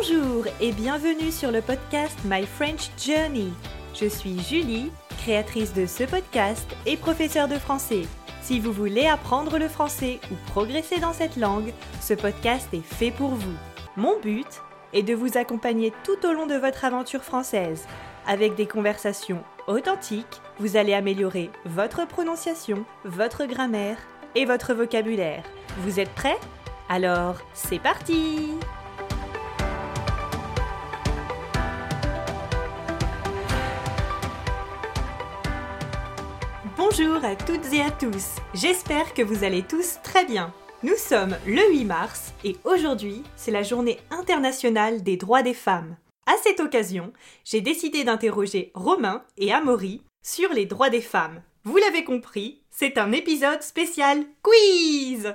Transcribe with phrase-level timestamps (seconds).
[0.00, 3.52] Bonjour et bienvenue sur le podcast My French Journey.
[3.94, 8.04] Je suis Julie, créatrice de ce podcast et professeure de français.
[8.40, 13.10] Si vous voulez apprendre le français ou progresser dans cette langue, ce podcast est fait
[13.10, 13.52] pour vous.
[13.98, 14.46] Mon but
[14.94, 17.86] est de vous accompagner tout au long de votre aventure française.
[18.26, 23.98] Avec des conversations authentiques, vous allez améliorer votre prononciation, votre grammaire
[24.34, 25.42] et votre vocabulaire.
[25.80, 26.38] Vous êtes prêts?
[26.88, 28.52] Alors, c'est parti
[36.90, 40.52] Bonjour à toutes et à tous, j'espère que vous allez tous très bien.
[40.82, 45.96] Nous sommes le 8 mars et aujourd'hui c'est la journée internationale des droits des femmes.
[46.26, 47.12] À cette occasion,
[47.44, 51.42] j'ai décidé d'interroger Romain et Amaury sur les droits des femmes.
[51.62, 55.32] Vous l'avez compris, c'est un épisode spécial quiz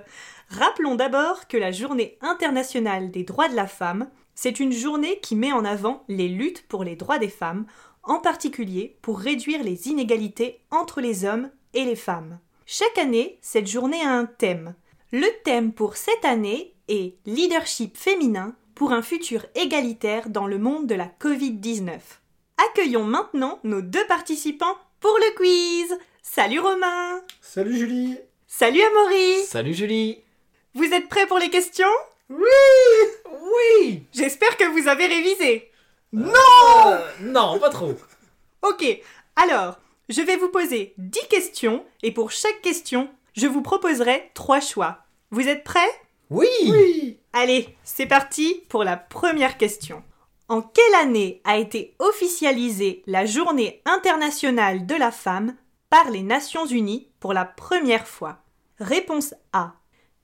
[0.50, 5.38] Rappelons d'abord que la journée internationale des droits de la femme, c'est une journée qui
[5.38, 7.66] met en avant les luttes pour les droits des femmes
[8.06, 12.40] en particulier pour réduire les inégalités entre les hommes et les femmes.
[12.66, 14.76] Chaque année, cette journée a un thème.
[15.12, 20.88] Le thème pour cette année est Leadership féminin pour un futur égalitaire dans le monde
[20.88, 22.00] de la Covid-19.
[22.70, 25.98] Accueillons maintenant nos deux participants pour le quiz.
[26.22, 28.18] Salut Romain Salut Julie
[28.48, 30.20] Salut Amaury Salut Julie
[30.74, 31.86] Vous êtes prêts pour les questions?
[32.30, 32.40] Oui
[33.30, 35.70] Oui J'espère que vous avez révisé.
[36.16, 37.94] Non Non, pas trop.
[38.62, 38.86] Ok,
[39.36, 39.78] alors,
[40.10, 45.00] je vais vous poser 10 questions et pour chaque question, je vous proposerai 3 choix.
[45.32, 45.80] Vous êtes prêts?
[46.30, 50.04] Oui Oui Allez, c'est parti pour la première question.
[50.48, 55.56] En quelle année a été officialisée la Journée internationale de la femme
[55.90, 58.38] par les Nations Unies pour la première fois?
[58.80, 59.74] Réponse A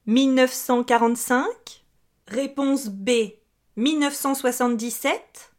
[0.06, 1.46] 1945
[2.28, 3.10] Réponse B
[3.76, 5.51] 1977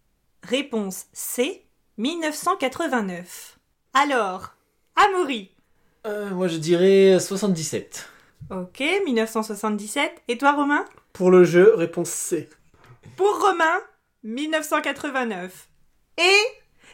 [0.43, 1.65] Réponse C
[1.99, 3.59] 1989.
[3.95, 4.55] Alors,
[4.97, 5.51] Amaury.
[6.07, 8.09] Euh, moi je dirais 77.
[8.51, 10.23] Ok, 1977.
[10.29, 10.85] Et toi, Romain?
[11.13, 12.49] Pour le jeu, réponse C.
[13.17, 13.79] Pour Romain,
[14.25, 15.69] 1989.
[16.19, 16.37] Et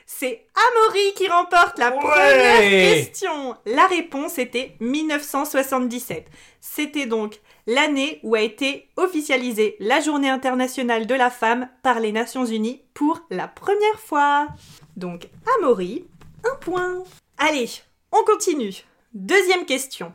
[0.07, 3.57] c'est Amaury qui remporte la Ouais première question.
[3.67, 6.27] La réponse était 1977.
[6.61, 12.13] C'était donc l'année où a été officialisée la Journée internationale de la femme par les
[12.13, 14.49] Nations Unies pour la première fois.
[14.97, 16.07] Donc Amaury,
[16.51, 17.05] un point.
[17.37, 17.71] Allez,
[18.11, 18.75] on continue.
[19.13, 20.15] Deuxième question.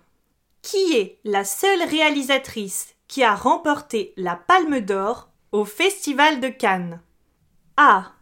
[0.64, 7.02] Qui est la seule réalisatrice qui a remporté la Palme d'Or au Festival de Cannes?
[7.78, 8.14] A.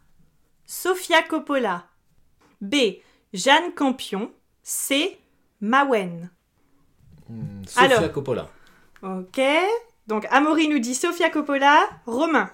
[0.66, 1.86] Sofia Coppola.
[2.60, 2.76] B.
[3.34, 4.32] Jeanne Campion.
[4.62, 5.18] C.
[5.62, 6.30] Mawen.
[7.30, 8.12] Hmm, Sofia Alors.
[8.12, 8.50] Coppola.
[9.04, 9.42] Ok.
[10.08, 11.90] Donc Amaury nous dit Sofia Coppola.
[12.06, 12.50] Romain.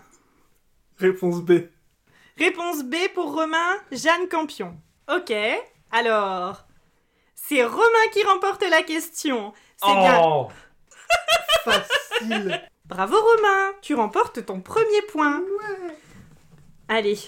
[0.97, 1.69] Réponse B.
[2.37, 4.75] Réponse B pour Romain, Jeanne Campion.
[5.09, 5.33] Ok.
[5.91, 6.65] Alors,
[7.35, 9.53] c'est Romain qui remporte la question.
[9.77, 10.21] C'est bien.
[10.23, 10.49] Oh
[11.63, 15.43] Facile Bravo Romain, tu remportes ton premier point.
[16.87, 17.19] Allez.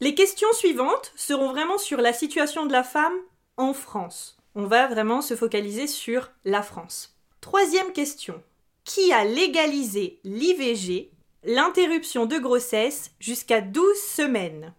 [0.00, 3.16] Les questions suivantes seront vraiment sur la situation de la femme
[3.56, 4.38] en France.
[4.54, 7.17] On va vraiment se focaliser sur la France.
[7.40, 8.42] Troisième question.
[8.84, 11.10] Qui a légalisé l'IVG,
[11.44, 14.74] l'interruption de grossesse, jusqu'à 12 semaines?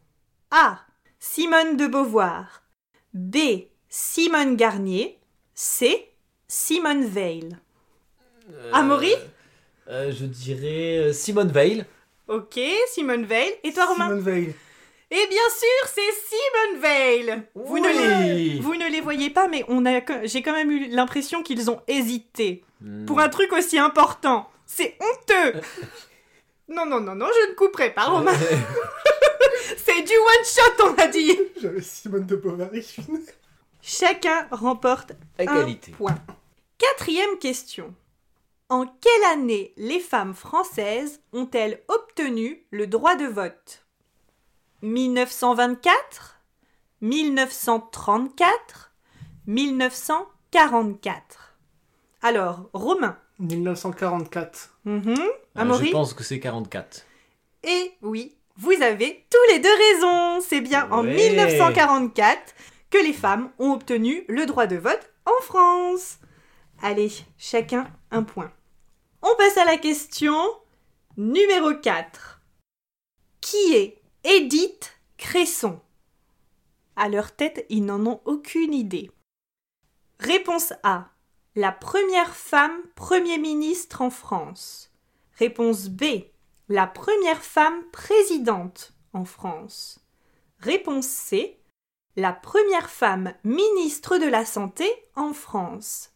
[0.52, 0.80] A.
[1.20, 2.64] Simone de Beauvoir.
[3.14, 3.38] B.
[3.88, 5.20] Simone Garnier.
[5.54, 6.10] C.
[6.48, 7.58] Simone Veil.
[8.52, 9.14] Euh, Amaury
[9.90, 11.86] euh, Je dirais euh, Simone Veil.
[12.28, 13.54] Ok, Simone Veil.
[13.64, 14.08] Et toi Romain?
[14.08, 14.56] Simone Veil.
[15.12, 17.44] Et bien sûr, c'est Simone Veil.
[17.56, 20.88] Vous, ne les, vous ne les voyez pas, mais on a, j'ai quand même eu
[20.88, 23.06] l'impression qu'ils ont hésité Hmm.
[23.06, 24.50] pour un truc aussi important.
[24.66, 25.60] C'est honteux.
[26.70, 28.32] non, non, non, non, je ne couperai pas, Romain.
[29.78, 31.38] c'est du one shot, on a dit.
[31.62, 32.96] J'avais Simone de Bovary.
[33.82, 35.92] Chacun remporte Égalité.
[35.92, 36.16] un point.
[36.78, 37.94] Quatrième question.
[38.70, 43.84] En quelle année les femmes françaises ont-elles obtenu le droit de vote?
[44.82, 46.40] 1924
[47.02, 48.92] 1934
[49.48, 51.56] 1944
[52.22, 53.18] Alors, Romain.
[53.40, 54.78] 1944.
[54.86, 55.16] Mhm.
[55.18, 57.06] Euh, Amaury je pense que c'est 44.
[57.64, 60.42] Et oui, vous avez tous les deux raison.
[60.42, 61.16] C'est bien en Ouais.
[61.16, 62.54] 1944
[62.90, 66.18] que les femmes ont obtenu le droit de vote en France.
[66.82, 68.52] Allez, chacun un point.
[69.22, 70.36] On passe à la question
[71.18, 72.42] numéro 4.
[73.42, 75.80] Qui est Edith Cresson
[76.98, 79.10] À leur tête, ils n'en ont aucune idée.
[80.20, 81.12] Réponse A.
[81.56, 84.92] La première femme Premier ministre en France.
[85.38, 86.04] Réponse B.
[86.68, 90.02] la première femme présidente en France
[90.60, 91.58] Réponse C.
[92.18, 96.12] La première femme ministre de la Santé en France.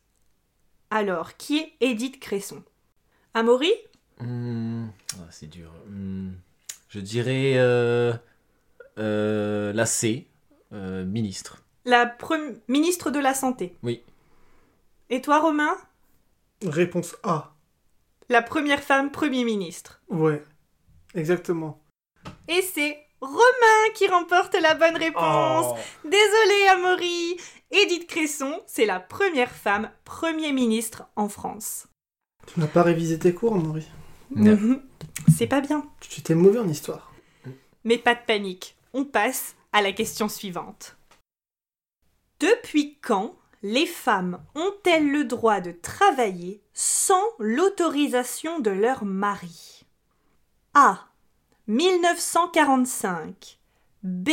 [0.90, 2.64] Alors, qui est Édith Cresson?
[3.34, 3.72] Amaury?
[4.20, 5.72] Hmm, ah, c'est dur.
[5.88, 6.34] Hmm,
[6.94, 8.13] je dirais euh,
[9.00, 10.28] euh, la C,
[10.74, 11.63] euh, ministre.
[11.86, 13.75] La pre- ministre de la Santé.
[13.81, 14.04] Oui.
[15.10, 15.75] Et toi, Romain?
[16.63, 17.56] Réponse A.
[18.30, 20.01] La première femme Premier ministre.
[20.07, 20.44] Ouais.
[21.16, 21.81] Exactement.
[22.48, 25.75] Et c'est Romain qui remporte la bonne réponse.
[25.75, 25.78] Oh.
[26.04, 27.38] Désolé, Amaury.
[27.72, 31.88] Édith Cresson, c'est la première femme Premier ministre en France.
[32.45, 33.88] Tu n'as pas révisé tes cours, Henri
[34.36, 34.80] Non.
[35.36, 35.88] C'est pas bien.
[36.00, 37.13] Tu étais mauvais en histoire.
[37.83, 40.95] Mais pas de panique, on passe à la question suivante.
[42.39, 49.86] Depuis quand les femmes ont-elles le droit de travailler sans l'autorisation de leur mari?
[50.74, 51.07] A.
[51.68, 53.59] 1945
[54.04, 54.30] B.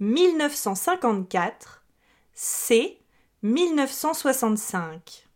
[0.00, 1.82] 1954
[2.34, 2.98] C.
[3.42, 5.26] 1965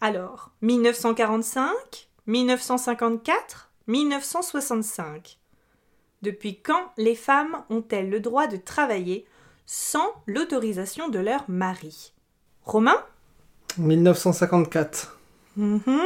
[0.00, 5.38] Alors, 1945 1954 1965
[6.22, 9.26] depuis quand les femmes ont-elles le droit de travailler
[9.66, 12.12] sans l'autorisation de leur mari?
[12.64, 12.96] Romain?
[13.76, 15.18] 1954.
[15.56, 16.00] Mhm.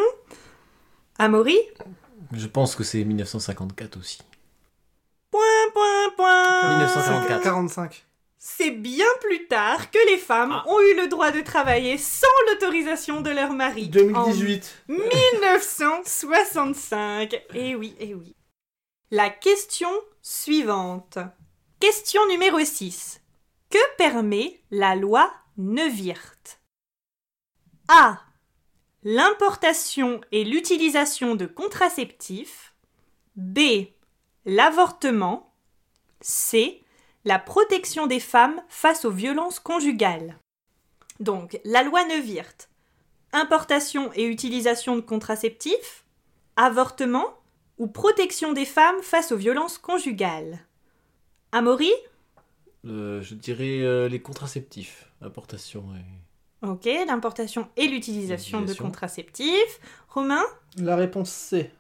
[1.19, 1.59] Amaury?
[2.33, 4.19] Je pense que c'est 1954 aussi.
[5.31, 5.41] Point,
[5.73, 7.43] point, point 1954.
[7.43, 8.08] 45.
[8.41, 10.63] C'est bien plus tard que les femmes Ah.
[10.69, 13.89] ont eu le droit de travailler sans l'autorisation de leur mari.
[13.89, 14.85] 2018.
[14.89, 17.43] En 1965.
[17.55, 18.37] Eh oui, eh oui.
[19.11, 19.91] La question
[20.23, 21.19] suivante.
[21.81, 23.21] Question numéro 6.
[23.71, 26.61] Que permet la loi Neuwirth?
[27.89, 28.21] A.
[29.03, 32.75] L'importation et l'utilisation de contraceptifs.
[33.37, 33.87] B.
[34.45, 35.55] L'avortement.
[36.21, 36.85] C.
[37.29, 40.39] La protection des femmes face aux violences conjugales.
[41.21, 42.71] Donc, la loi Neuwirth.
[43.35, 46.07] Importation et utilisation de contraceptifs.
[46.57, 47.27] Avortement
[47.77, 50.61] ou protection des femmes face aux violences conjugales.
[51.53, 51.93] Amaury?
[52.87, 55.13] Euh, je dirais euh, les contraceptifs.
[55.21, 56.67] Importation et...
[56.67, 59.81] Ok, l'importation et l'utilisation de contraceptifs.
[60.09, 60.45] Romain?
[60.79, 61.71] La réponse C.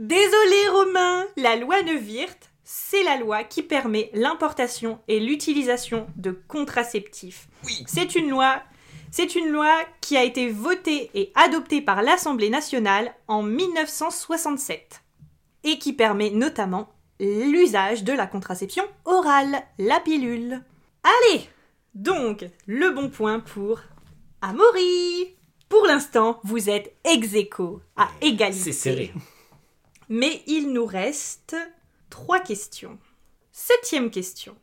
[0.00, 7.46] Désolé Romain, la loi Neuwirth, c'est la loi qui permet l'importation et l'utilisation de contraceptifs.
[7.64, 7.84] Oui.
[7.86, 8.60] C'est une loi,
[9.12, 15.00] c'est une loi qui a été votée et adoptée par l'Assemblée nationale en 1967
[15.62, 16.88] et qui permet notamment
[17.20, 20.60] l'usage de la contraception orale, la pilule.
[21.04, 21.48] Allez,
[21.94, 23.80] donc le bon point pour
[24.42, 25.36] Amaury.
[25.68, 28.60] Pour l'instant, vous êtes ex aequo, à égalité.
[28.60, 29.12] C'est serré.
[30.08, 31.56] Mais il nous reste
[32.10, 32.98] trois questions.
[33.52, 34.56] Septième question.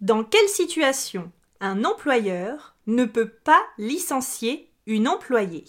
[0.00, 5.64] Dans quelle situation un employeur ne peut pas licencier une employée?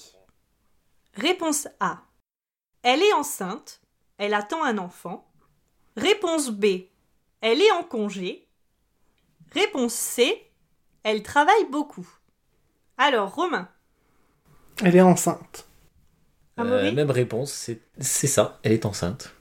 [1.13, 2.03] Réponse A.
[2.81, 3.81] Elle est enceinte,
[4.17, 5.31] elle attend un enfant.
[5.95, 6.65] Réponse B.
[7.41, 8.47] Elle est en congé.
[9.51, 10.51] Réponse C.
[11.03, 12.07] Elle travaille beaucoup.
[12.97, 13.69] Alors, Romain,
[14.83, 15.67] Elle est enceinte.
[16.59, 19.34] Euh, même réponse, c'est ça, elle est enceinte.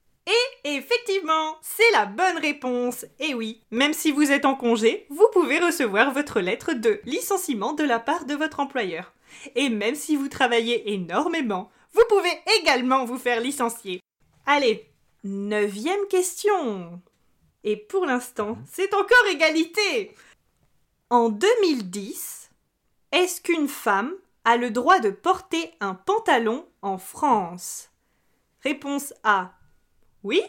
[0.74, 3.06] Et effectivement, c'est la bonne réponse.
[3.20, 7.74] Et oui, même si vous êtes en congé, vous pouvez recevoir votre lettre de licenciement
[7.74, 9.14] de la part de votre employeur.
[9.54, 14.00] Et même si vous travaillez énormément, vous pouvez également vous faire licencier.
[14.46, 14.90] Allez,
[15.22, 17.00] neuvième question.
[17.62, 20.12] Et pour l'instant, c'est encore égalité.
[21.08, 22.50] En 2010,
[23.12, 24.12] est-ce qu'une femme
[24.44, 27.90] a le droit de porter un pantalon en France?
[28.64, 29.52] Réponse A.
[30.24, 30.42] Oui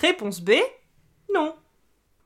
[0.00, 0.52] Réponse B
[1.34, 1.54] Non.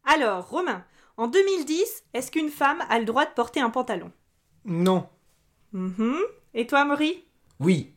[0.04, 0.84] Alors, Romain,
[1.16, 4.12] en 2010, est-ce qu'une femme a le droit de porter un pantalon?
[4.64, 5.08] Non.
[5.72, 6.20] Mhm.
[6.54, 7.24] Et toi, Maury?
[7.58, 7.92] Oui.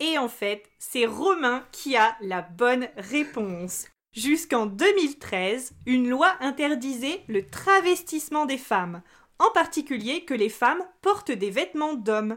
[0.00, 3.86] Et en fait, c'est Romain qui a la bonne réponse.
[4.12, 9.00] Jusqu'en 2013, une loi interdisait le travestissement des femmes,
[9.38, 12.36] en particulier que les femmes portent des vêtements d'hommes.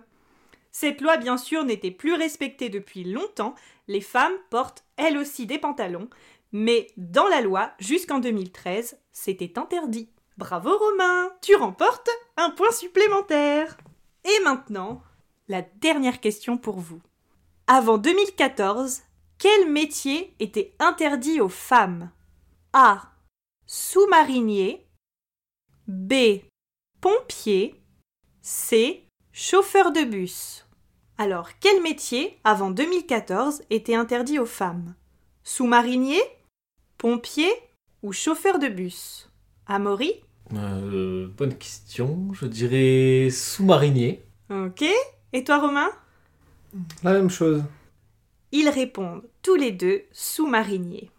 [0.72, 3.56] Cette loi, bien sûr, n'était plus respectée depuis longtemps,
[3.88, 6.10] les femmes portent elles aussi des pantalons,
[6.52, 10.10] mais dans la loi, jusqu'en 2013, c'était interdit.
[10.38, 13.78] Bravo Romain, tu remportes un point supplémentaire.
[14.24, 15.02] Et maintenant,
[15.48, 17.02] la dernière question pour vous.
[17.68, 19.02] Avant 2014,
[19.38, 22.12] quel métier était interdit aux femmes?
[22.74, 23.12] A.
[23.66, 24.88] Sous-marinier.
[25.88, 26.42] B.
[27.02, 27.82] Pompier.
[28.42, 29.04] C.
[29.32, 30.66] Chauffeur de bus.
[31.18, 34.96] Alors, quel métier, avant 2014, était interdit aux femmes?
[35.44, 36.22] Sous-marinier?
[36.98, 37.52] Pompier
[38.02, 39.30] Ou chauffeur de bus?
[39.68, 40.14] Amaury?
[40.54, 42.30] Euh, bonne question.
[42.34, 44.24] Je dirais sous-marinier.
[44.50, 44.84] Ok.
[45.34, 45.90] Et toi, Romain?
[47.04, 47.64] La même chose.
[48.52, 51.12] Ils répondent tous les deux sous-mariniers.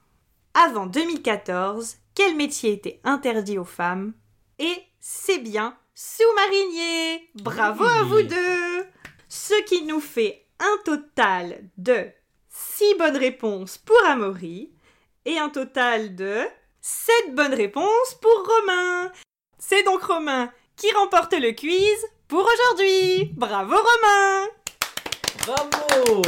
[0.54, 4.14] Avant 2014, quel métier était interdit aux femmes?
[4.58, 8.84] Et c'est bien sous-marinier Bravo à vous deux
[9.28, 12.08] Ce qui nous fait un total de
[12.48, 14.70] 6 bonnes réponses pour Amaury
[15.28, 16.40] et un total de
[16.80, 19.12] 7 bonnes réponses pour Romain.
[19.58, 23.30] C'est donc Romain qui remporte le quiz pour aujourd'hui.
[23.36, 24.46] Bravo Romain
[25.46, 26.22] Bravo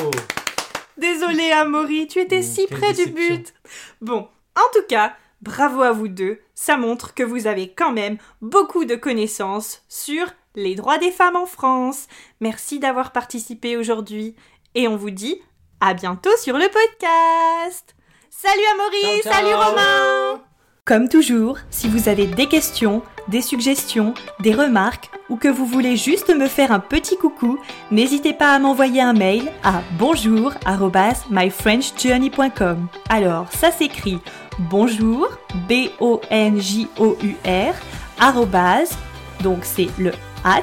[0.98, 3.54] Désolé Amaury, tu étais Mmh, si près du but.
[4.02, 6.38] Bon, en tout cas, bravo à vous deux.
[6.54, 11.36] Ça montre que vous avez quand même beaucoup de connaissances sur les droits des femmes
[11.36, 12.06] en France.
[12.40, 14.36] Merci d'avoir participé aujourd'hui.
[14.74, 15.40] Et on vous dit
[15.80, 17.94] à bientôt sur le podcast.
[18.30, 19.32] Salut Amaury, Ciao, ciao.
[19.32, 20.40] salut Romain
[20.84, 25.96] Comme toujours, si vous avez des questions, des suggestions, des remarques ou que vous voulez
[25.96, 27.58] juste me faire un petit coucou,
[27.90, 32.86] n'hésitez pas à m'envoyer un mail à bonjour@myfrenchjourney.com.
[33.08, 34.20] Alors, ça s'écrit
[34.58, 35.28] bonjour
[35.68, 37.74] b o n j o u r
[38.20, 38.96] arrobase,
[39.42, 40.12] donc c'est le
[40.44, 40.62] at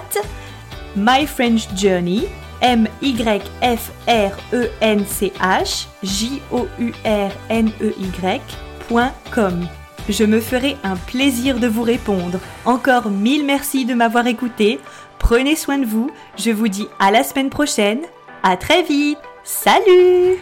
[0.96, 2.28] myfrenchjourney
[2.62, 9.68] m y f r e n c h j o u r n e y.com.
[10.10, 12.40] Je me ferai un plaisir de vous répondre.
[12.66, 14.80] Encore mille merci de m'avoir écouté.
[15.20, 16.10] Prenez soin de vous.
[16.38, 18.02] Je vous dis à la semaine prochaine.
[18.44, 19.20] À très vite.
[19.44, 20.38] Salut